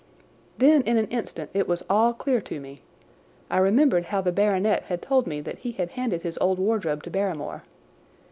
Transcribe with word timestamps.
Then 0.57 0.81
in 0.81 0.97
an 0.97 1.05
instant 1.09 1.51
it 1.53 1.67
was 1.67 1.83
all 1.87 2.11
clear 2.11 2.41
to 2.41 2.59
me. 2.59 2.81
I 3.51 3.59
remembered 3.59 4.05
how 4.05 4.21
the 4.21 4.31
baronet 4.31 4.81
had 4.85 4.99
told 4.99 5.27
me 5.27 5.41
that 5.41 5.59
he 5.59 5.73
had 5.73 5.91
handed 5.91 6.23
his 6.23 6.39
old 6.41 6.57
wardrobe 6.57 7.03
to 7.03 7.11
Barrymore. 7.11 7.61